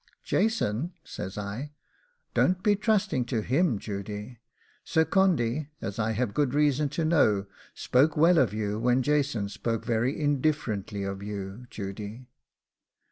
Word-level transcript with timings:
'Jason!' 0.23 0.93
says 1.03 1.37
I; 1.37 1.73
'don't 2.33 2.63
be 2.63 2.75
trusting 2.75 3.23
to 3.25 3.43
him, 3.43 3.77
Judy. 3.77 4.39
Sir 4.83 5.05
Condy, 5.05 5.69
as 5.79 5.99
I 5.99 6.13
have 6.13 6.33
good 6.33 6.55
reason 6.55 6.89
to 6.97 7.05
know, 7.05 7.45
spoke 7.75 8.17
well 8.17 8.39
of 8.39 8.51
you 8.51 8.79
when 8.79 9.03
Jason 9.03 9.47
spoke 9.47 9.85
very 9.85 10.19
indifferently 10.19 11.03
of 11.03 11.21
you, 11.21 11.67
Judy. 11.69 12.25